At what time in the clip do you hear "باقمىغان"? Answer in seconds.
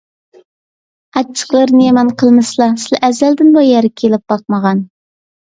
4.35-4.85